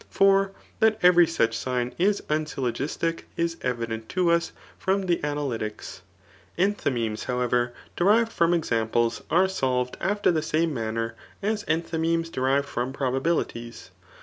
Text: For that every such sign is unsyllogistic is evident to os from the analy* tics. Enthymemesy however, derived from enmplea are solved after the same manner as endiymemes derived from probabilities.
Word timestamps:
For 0.09 0.53
that 0.79 0.97
every 1.03 1.27
such 1.27 1.55
sign 1.55 1.93
is 1.99 2.21
unsyllogistic 2.27 3.25
is 3.37 3.57
evident 3.61 4.09
to 4.09 4.31
os 4.31 4.51
from 4.79 5.03
the 5.05 5.17
analy* 5.17 5.59
tics. 5.59 6.01
Enthymemesy 6.57 7.25
however, 7.25 7.75
derived 7.95 8.31
from 8.31 8.51
enmplea 8.59 9.21
are 9.29 9.47
solved 9.47 9.97
after 9.99 10.31
the 10.31 10.41
same 10.41 10.73
manner 10.73 11.13
as 11.43 11.63
endiymemes 11.65 12.31
derived 12.31 12.67
from 12.67 12.91
probabilities. 12.93 13.91